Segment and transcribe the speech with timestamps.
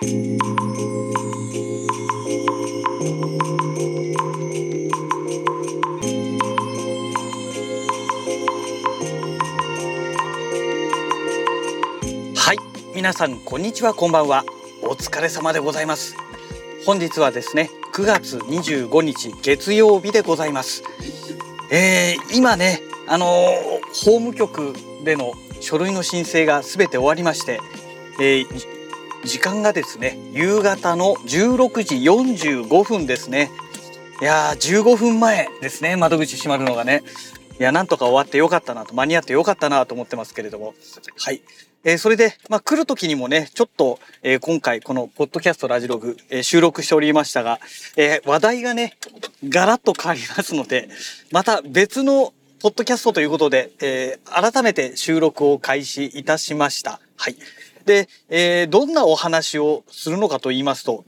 [0.00, 0.04] は
[12.52, 12.58] い
[12.94, 14.44] 皆さんこんにちはこんばんは。
[14.82, 16.14] お疲れ様でございます。
[16.86, 20.84] 本日はですね9月25日月曜日でございます。
[21.72, 27.58] えー、今ねあのー、法務局での書類の申請がすべて終わりまして、
[28.20, 28.77] えー、
[29.24, 33.50] 時間がですね夕方の16時45分ですね
[34.20, 37.02] いやー15分前ですね窓口閉まるのがね
[37.58, 40.74] いやなんとか終わってよかったなと間に合ってよかったなと思ってますけれども
[41.18, 41.42] はい
[41.84, 47.60] えー、それで、まあ、来る時にもね、ちょっと、えー、今回このポッドキャストラジログ、えー、収録しておりましたが、
[47.96, 48.96] え話題がね、
[49.48, 50.88] ガラッと変わりますので、
[51.30, 57.00] また別のポッドキャストということで、え改めて収録を開始いたしました。
[57.16, 57.36] はい。
[57.88, 61.04] で、えどんなお話をするのかと言いますと、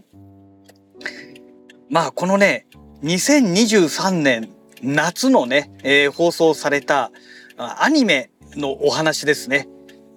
[1.90, 2.66] まあ、このね、
[3.04, 4.50] 2023年
[4.82, 7.12] 夏のね、え放送された
[7.56, 9.68] アニメのお話ですね。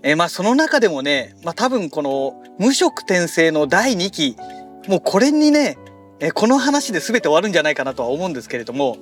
[0.03, 4.38] えー、まあその中でもね、まあ多分この無色転生の第2期、
[4.88, 5.77] もうこれにね、
[6.19, 8.97] えー、この話で全て終わるんじゃないかなとは思うんですけれども、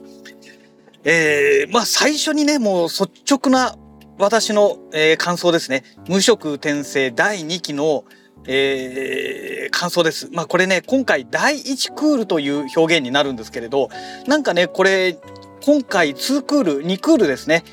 [1.04, 3.76] えー、まあ最初にね、もう率直な
[4.22, 5.84] 私の、えー、感想ですね。
[6.08, 8.06] 無色転生第2期の、
[8.48, 10.30] えー、感想です。
[10.32, 13.90] まあこれね、今回第1クールという表現になるんですけれど、
[14.28, 15.18] なんかね、これ、
[15.66, 17.64] 今回2クール、2クールですね。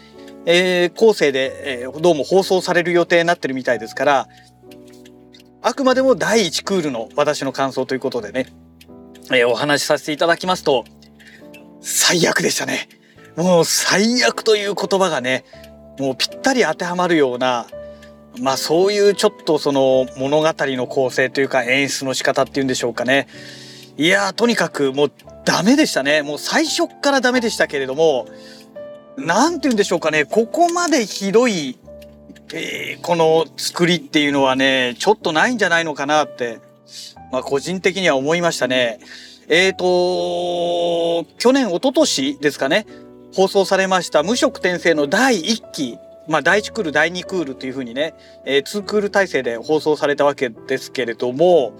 [0.50, 4.28] えー、後世で、えー、どうも放送される予定になってるみたいですから
[5.60, 8.46] あくまでも第1クールの私の感想ということでね、
[9.30, 10.84] えー、お話しさせていただきますと
[11.82, 12.88] 最悪でしたね
[13.36, 15.44] もう最悪という言葉がね
[15.98, 17.66] もうぴったり当てはまるような
[18.40, 23.26] まあそういうちょっとその物語の構成というか演出の仕方っていうんでしょうかね。
[23.96, 25.12] いやとにかくもう
[25.44, 26.22] ダメでしたね。
[26.22, 28.28] もう最初からダメでしたけれども
[29.18, 31.76] なんて言うんでしょうかね、ここまでひどい、
[32.54, 36.60] えー、この作りっていうのはね、ちょっとないんじゃないのかなって、
[37.32, 39.00] まあ個人的には思いましたね。
[39.48, 42.86] えっ、ー、と、去年、一昨年ですかね、
[43.34, 51.72] 放送されました無色転生の第1期、まあ第1クール、第2クールというふうにね、えー、2クール体制で放送されたわけですけれども、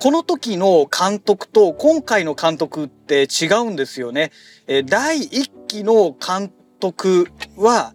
[0.00, 4.32] この時の監督と今回の監督って違うんですよね。
[4.66, 6.50] え第1期の監
[6.80, 7.92] 督は、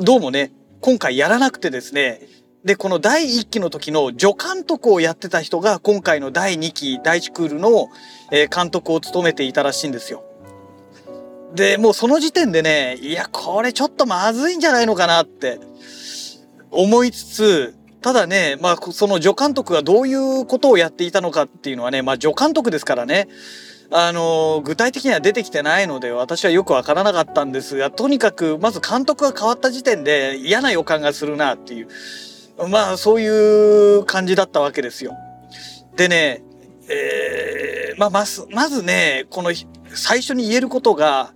[0.00, 2.20] どうもね、今回やらなくてですね、
[2.64, 7.88] で、この第1期の時の助監督をやってた人が今回の第2期、第1クールの
[8.30, 10.27] 監督を務めていたらしいんですよ。
[11.54, 15.60] で、もうその時点でね、いや、これちょっとまずいんじゃないのかなって
[16.70, 23.28] 思いつつ、ただね、まあ、その助監督がどういうことをやっていたのかっていうのはね、まあ、助監督ですからね、
[23.90, 31.88] あの、具体的には出てきてないので、私はよくわからなかったんですが、とにかく、まず監督が変わった時点で嫌な予感がするなっていう、
[32.68, 35.16] まあ、そういう感じだったわけですよ。
[35.96, 36.42] でね、
[36.88, 39.52] えー、まあ、まず、まずね、この、
[39.94, 41.32] 最初に言えることが、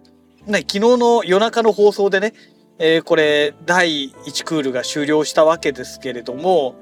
[0.47, 2.32] ね、昨日の夜中の放送でね、
[2.78, 6.75] えー、これ第1クールが終了したわけですけれども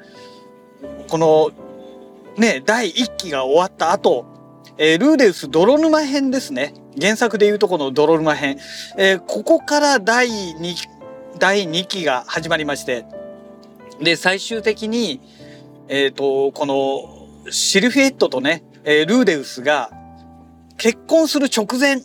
[1.08, 1.50] この
[2.38, 4.24] ね第1期が終わった後、
[4.78, 6.74] えー、ルーデウス泥沼編ですね。
[7.00, 8.58] 原作でいうとこの泥沼編、
[8.96, 10.74] えー、ここから第 2,
[11.38, 13.04] 第2期が始まりまして
[14.00, 15.20] で最終的に、
[15.86, 19.90] えーと、このシルフィエットとね、え、ルーデウスが
[20.78, 22.02] 結婚する直前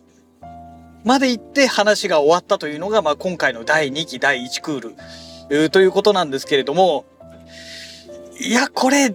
[1.05, 4.95] まで行って話が終わったというのが、まあ、今回の第2期第1クー
[5.49, 7.05] ルということなんですけれども
[8.41, 9.11] いやこれ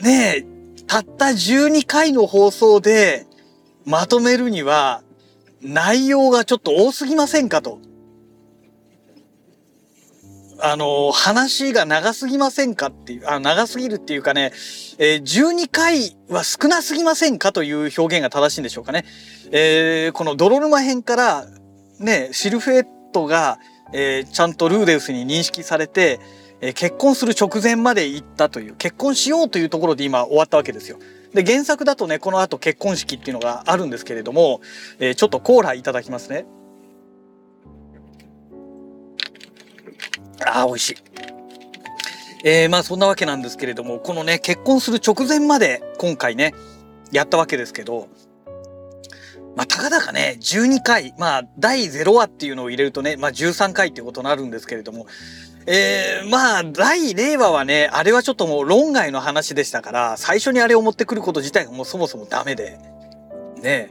[0.00, 0.46] ね
[0.86, 3.26] たった12回の放送で
[3.84, 5.02] まとめるには
[5.60, 7.78] 内容がちょっと多すぎませんかと。
[10.64, 14.52] あの、話が長すぎませんかっていう、あ長すぎるっていうかね、
[14.98, 19.04] えー、12回は少なすぎませんかという表現が正しいんでしょうかね。
[19.50, 21.46] えー、この泥沼編から
[21.98, 23.58] ね、シルフェットが、
[23.92, 26.20] えー、ちゃんとルーデウスに認識されて、
[26.60, 30.98] え、結婚する直前まで行ったという、結婚しようというところで今終わったわけですよ。
[31.34, 34.60] で、原作だとね、この後結婚式っていうのがあるんですけれども、
[35.00, 36.46] え、ちょっとコーラいただきますね。
[40.46, 40.96] ああ、美味しい。
[42.44, 46.54] えー、まあそんなわけなんですけれども、このね、結婚する直前まで今回ね、
[47.12, 48.08] やったわけですけど、
[49.54, 55.06] まあ、たかだかね、12回、まあ、第0話っていうのを入れるとね、まあ、13回っていうことになるんですけれども、
[55.66, 62.78] えー、まあ、第0話はね、あれはちょっともう論外の話でしたから、最初にあれを持ってくること自体がもうそもそもダメで、
[63.62, 63.90] ね。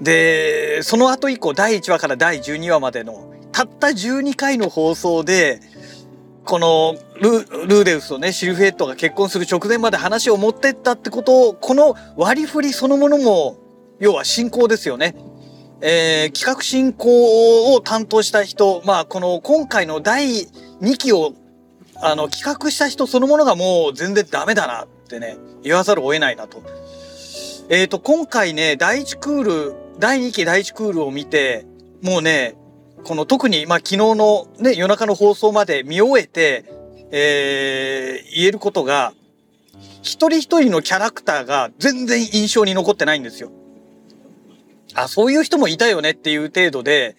[0.00, 5.60] で、その後以降、第1話から第12話までの、たった12回の放送で、
[6.44, 13.62] このルルーデウスとね、シルフェットが結婚する直前まで話を持ってったってことを、この割り振りそのものも
[14.02, 15.14] 要は進行ですよね。
[15.80, 20.48] えー、企画進行を担当した人、まあ、この今回の第
[20.80, 21.34] 2期を、
[21.96, 26.64] あの、企画した人そのものがもう全然ダメだなってね、言わざるを得ないなと。
[27.68, 31.64] えっ、ー、と、今回ね、第1クール、第2期第1クールを見て、
[32.02, 32.56] もうね、
[33.04, 36.64] この特に、まあ、昨日のね、夜中の放送まで見終えて、
[37.10, 39.12] えー、言えることが、
[40.02, 43.50] 一人一人のキャラクターが全然印象に残ってないんですよ。
[44.94, 47.16] あ、そういう人もいたよねっていう程度で、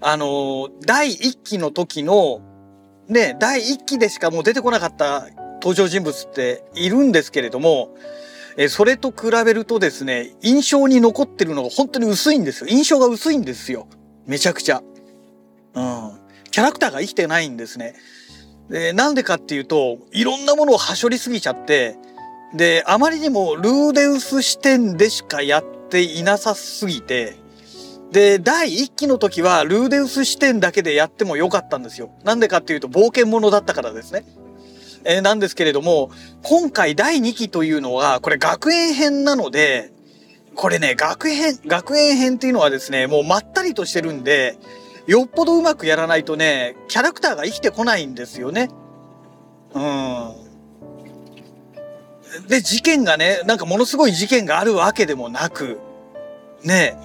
[0.00, 2.40] あの、第一期の時の、
[3.08, 7.96] ね、第一期でしかもう出てこなかった登場人物っているんですけれども、
[8.56, 12.66] えそれと比べるとですね、印象に残ってるのが本当に薄いんですよ。
[12.68, 13.86] 印象が薄いんですよ。
[14.26, 14.82] めちゃくちゃ。
[15.74, 16.18] うん。
[16.50, 17.94] キャラクターが生きてないんですね。
[18.68, 21.96] で、なんでかっていうと、いろんなものをはしょりすぎちゃって、
[22.54, 27.36] で、あまりにもルーデウス視点でしかやっていなさすぎて、
[28.12, 32.10] で、第1期の時はルーデウス視点だけでやってもよかったんですよ。
[32.24, 34.24] なんでかっていうと冒険者だったからですね。
[35.04, 36.10] えー、なんですけれども、
[36.42, 39.90] 今回第2期というのは、これ学園編なので、
[40.54, 44.58] これね、学園、学園編っていうのはですね、もうまったりとしてるんで、
[45.06, 48.68] よっぽどうまくやらないとね、キャラクターが生きてこないんですよね。
[49.74, 50.32] うん。
[52.48, 55.78] で、事件がね、なんかものすごい事件があるわけでもなく、
[56.62, 56.96] ね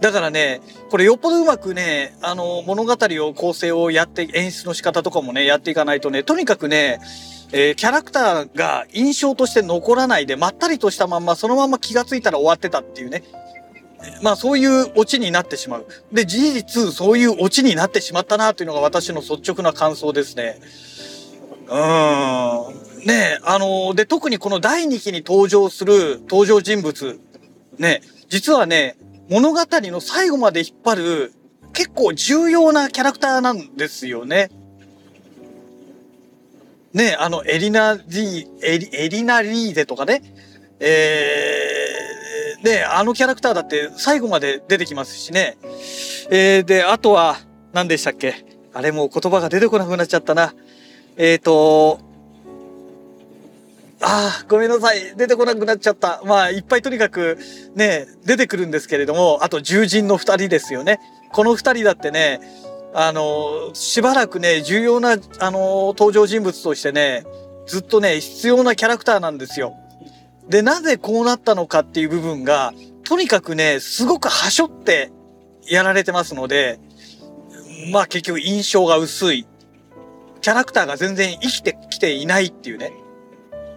[0.00, 0.60] だからね、
[0.90, 7.00] これよっぽどうまくね、あの、物語を構成をやって、演出の仕方とかもね、やっていかないとね、とにかくね、
[7.50, 13.24] えー、キャラクターが印象として残らないで、まったりとしたまんま、そのまま気がついたら終わってたっていうね。
[14.22, 15.86] まあそういうオチになってしまう。
[16.12, 20.60] で、事実、そういうオチになってしまったなというのが私の率直な感想ですね。
[21.68, 23.06] うーん。
[23.06, 27.20] ねあので、特にこの第2期に登場する登場人物、
[27.78, 28.96] ね、実はね、
[29.28, 31.32] 物語の最後まで引っ張る
[31.72, 34.50] 結構重要なキャラクターなんですよね。
[36.92, 40.22] ね、あの、エリナ・リー、エリエリナ・リーゼとかね、
[40.80, 41.67] えー、
[42.62, 45.56] で、あのキャラクターだって最後まで出てきますしね。
[46.30, 47.36] えー、で、あとは、
[47.72, 48.44] 何でしたっけ？
[48.72, 50.54] あれもう言葉が出てこなくなっちゃったな。
[51.16, 52.00] えっ、ー、と、
[54.00, 55.16] ああ、ごめんなさい。
[55.16, 56.22] 出てこなくなっちゃった。
[56.24, 57.36] まあ、いっぱいとにかく
[57.74, 61.00] ね、出てくるんですけれども、あと獣人の二人ですよね。
[61.32, 62.40] この二人だってね、
[62.94, 67.24] あの、しばらくね、重要な、あの、登場人物としてね、
[67.66, 69.74] ずっとね、必要なキャラクターなんですよ。
[70.48, 72.72] で、なぜこうなったのかっていう部分が、
[73.04, 75.10] とにかくね、すごくはしょって
[75.66, 76.80] やられてますので、
[77.92, 79.46] まあ結局印象が薄い。
[80.40, 82.92] キャラクターが全然生きてきていないっていうね。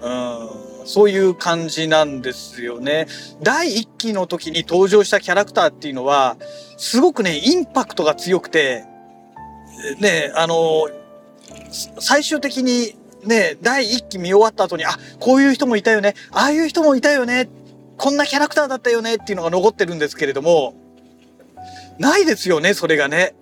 [0.02, 3.08] うん、そういう感じなんですよね。
[3.42, 6.38] 第1期の時に登場したキャラクターっていうのは、
[6.78, 8.86] すごくね、インパクトが強くて、
[10.00, 10.90] ね、あの、
[12.00, 17.50] 最終的にね、第一期見終わった後に、あ、こういう人もいたよね、ああいう人もいたよね、
[17.98, 19.16] こんなキャラクターだったよね。
[19.16, 20.74] っていうのが残ってるんですけれども、
[22.00, 23.36] ないですよね、それがね。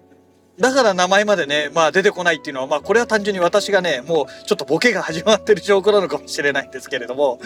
[0.60, 7.40] だから名前までね、まあ出てこないっていうのは、まあこれは単純に私がね、もうちょっとボケが始まってる証拠なのかもしれないんですけれども、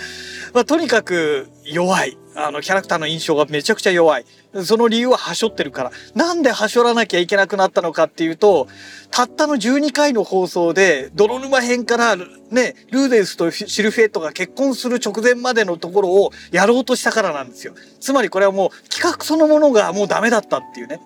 [0.54, 2.18] まあとにかく弱い。
[2.36, 4.26] あの、キャラクターの印象がめちゃくちゃ弱い。
[4.64, 5.92] その理由ははしょってるから。
[6.16, 8.68] なんではしょらなきゃいけなくなったのかっていうと、
[9.12, 17.76] たったの12回の放送で、泥沼編からね、ルーデンスとシルフェットが結婚する直前までのところをやろうとしたからなんですよ。
[18.00, 21.00] つまりこれはもう企画そのものがもうダメだったっていうね。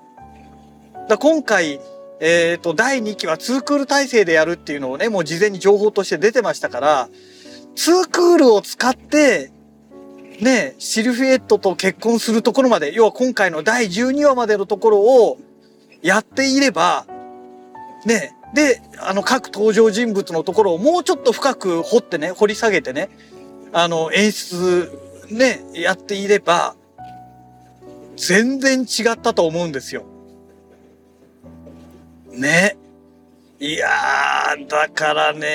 [1.10, 1.80] だ今回、
[2.20, 7.10] えっ、ー、と、第2期は2クール体制でやるっていうのをね、もう事前に情報として出てましたから、
[7.76, 9.52] 2クールを使って、
[10.40, 15.38] ね、シルフィエットと結婚するところまで、要は今回の第12話までのところを
[16.02, 17.06] やっていれば、
[18.06, 23.10] ね、で、あの各登場人物のところをもうちょっと深く掘ってね、掘り下げてね、
[23.74, 24.92] あの演出
[25.30, 26.76] ね、やっていれば、
[28.16, 30.04] 全然違ったと思うんですよ。
[32.38, 32.78] ね。
[33.60, 35.50] いやー、だからね、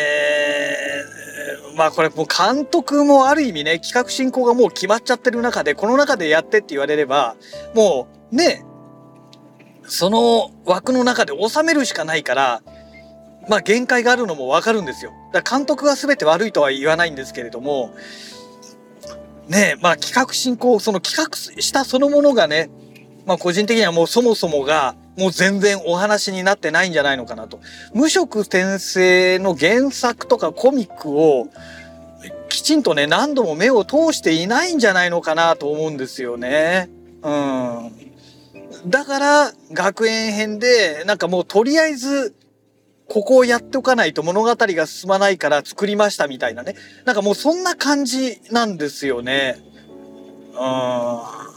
[1.76, 7.36] まあこれもう監督もある意味ね、企画進行がもう決まっちゃってる中で、この中でやってって言われれば、
[7.74, 8.64] もうね、
[9.84, 12.62] その枠の中で収めるしかないから、
[13.48, 15.12] まあ限界があるのもわかるんですよ。
[15.32, 17.94] だから監督が全て悪いとは言わないんですけれども、
[19.48, 22.68] ねまあ企画進行、その企画したそのものがね、
[23.26, 27.60] まあ個人的にはもうそもそもがもう全然お話になってないんじゃないのかなと。
[27.94, 31.48] 無色転生の原作とかコミックを
[32.48, 36.90] きちんとね、何度も目を通していないんじゃないのかなと思うんですよね。
[37.22, 38.90] うん。
[38.90, 42.34] だから学園編でなんかもうとりあえず
[43.08, 46.74] ここをやっておかないと物語が進まないから作りましたみたいなね。
[47.04, 49.58] なんかもうそんな感じなんですよね。
[50.52, 51.51] うん。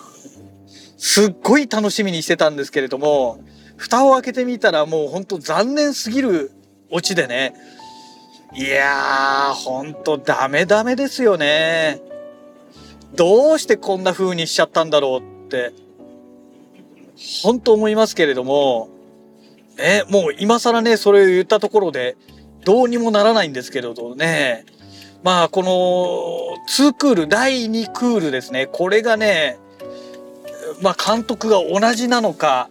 [1.08, 3.38] すっごい楽しみにしてたんですけれども、
[3.78, 6.52] 蓋を開けてみたらもうほんと残念すぎる
[6.90, 7.54] オチでね。
[8.56, 12.02] いやー、ほんとダメダメですよね。
[13.14, 15.74] どうしてこんな風にしちゃったんだろうって、
[17.44, 18.90] 本当思いますけれども、
[19.78, 22.18] ね、もう今更ね、それを言ったところで、
[22.64, 24.66] どうにもならないんですけれどね。
[25.22, 28.66] まあ、この2クール、第2クールですね。
[28.66, 29.60] これがね、
[30.82, 32.70] まあ、監督が同じなのか、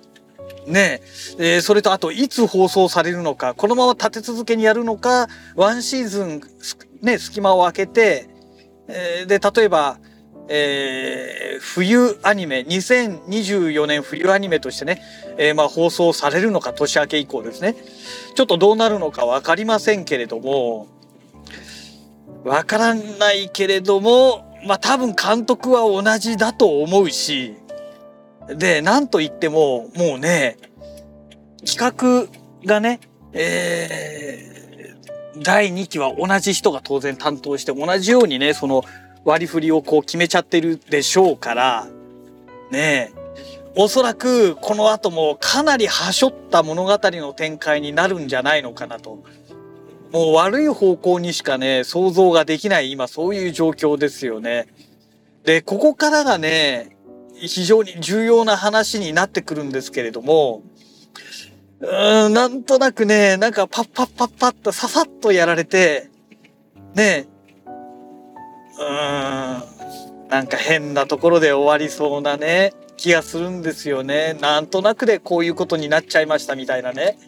[0.66, 1.00] ね
[1.38, 6.40] えー、それとあといつ放送されるのか、このまま立て続けにやるのか、ワンシーズン、
[7.02, 8.28] ね、隙間を空けて、
[8.88, 9.98] えー、で、例えば、
[10.48, 15.00] えー、冬アニメ、2024年冬アニメとしてね、
[15.38, 17.76] えー、まあ放送されるのか、年明け以降ですね。
[18.34, 20.86] ちょっとどうなるのかわかりませんけれども、
[22.44, 27.54] わからないけれども、まあ多分監督は同じだと思うし、
[28.48, 30.56] で、なんと言っても、もうね、
[31.64, 32.28] 企画
[32.66, 33.00] がね、
[33.32, 38.84] えー、第2期は同じ人が当然担当して、同じようにね、その
[39.24, 41.86] 割り振りをこう決めちゃってるでしょうから、
[42.70, 43.12] ね
[43.76, 49.24] おそらくこの後もかなりはしょった物語の展開になるんじゃないのかなと。
[50.12, 54.68] もう悪い方向にしかね、想像ができない今そういう状況ですよね。
[55.44, 56.93] で、ここからがね、
[57.36, 60.62] 非常に重要な話になってくるんですけれども、
[61.80, 66.10] うーん、なんとなくね、なんかパッパッパッパッとささっとやられて、
[66.94, 67.26] ね、
[68.78, 74.36] うーん、なんか変なところで終わりそうなね、気がするんですよね。
[74.40, 77.18] なんとなくでこういうことになっちゃいましたみたいなね。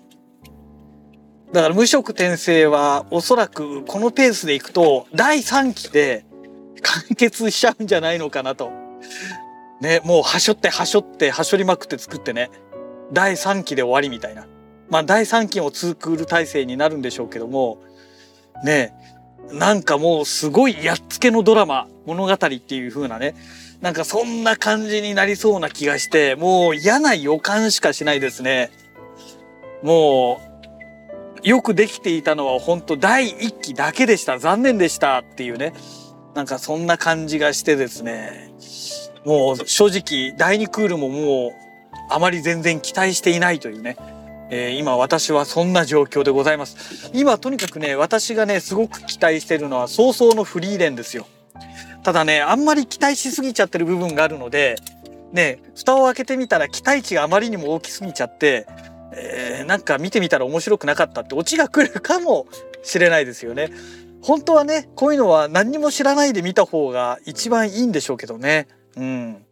[1.52, 6.24] だから無色転生はおそらくこのペースでいくと第3期で
[6.82, 8.70] 完結しちゃうんじゃないのかなと。
[9.80, 12.50] ね、もうはしょってはしょってはしょりまくって作ってね、
[13.12, 14.46] 第3期で終わりみたいな。
[14.88, 17.78] まあ第3期も2クール体制になるんでしょうけども、
[18.64, 18.94] ね、
[19.52, 23.34] なんかもうすごいやっつけのドラマ、物語っていう風なね、
[23.80, 28.70] なんかそんな感じになりそうな気がして、もう嫌な予感しかしないですね。
[29.82, 30.40] も
[31.44, 34.38] う、よくできていたのは本当第1期だけでした。
[34.38, 35.74] 残念でしたっていうね。
[36.34, 38.50] なんかそんな感じがしてですね。
[39.26, 41.52] もう正直第2クールももう
[42.08, 43.96] あまり全然期待していないというね、
[44.50, 47.10] えー、今私はそんな状況でございます。
[47.12, 51.26] 今とにかくね、私がね、すごく期待してるのは早々のフリーレンですよ。
[52.04, 54.76] ただね、あんまり期待しすぎちゃってる部分があるので、
[55.32, 58.68] ね、蓋を開けてみたら期待値があまりにも大きすぎちゃって、
[59.12, 62.46] えー、なんか見てみたら面白くなかったってオチが来るかも
[62.84, 63.72] しれないですよね。
[64.22, 68.68] 本当はね、こういうのは何にも知らないで見た方が一番いいんでしょうけどね。
[68.96, 69.46] うん。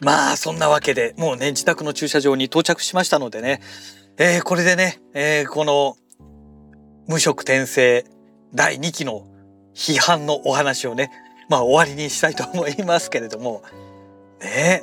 [0.00, 3.60] まあ、そんなわけで、もうね、自宅の駐車場に到着しましたのでね、
[4.16, 5.96] えー、これでね、えー、この、
[7.08, 8.04] 無色転生
[8.54, 9.26] 第2期の
[9.74, 11.10] 批判のお話をね、
[11.48, 13.62] まあ終わりにしたいと思いますけれども、
[14.40, 14.82] ね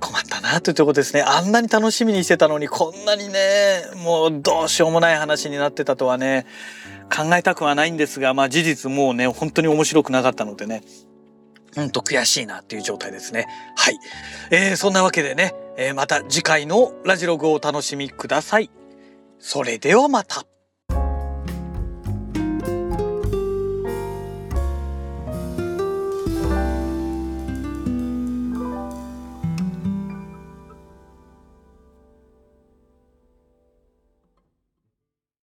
[0.00, 1.22] 困ったなというとこですね。
[1.22, 6.46] あんなに楽しみにしてたのにこんなにね、もうどうしようもない話になってたとはね、
[7.08, 10.82] 考えたくはないんですが、まあ事実もうね、本当に面白くなかったのでね、
[11.74, 13.46] ほんと悔しいなっていう状態ですね。
[13.76, 13.98] はい。
[14.50, 18.70] えー、そんなわけでね、えー、また次回のラジログをお楽しみください。
[19.38, 20.44] それではまた。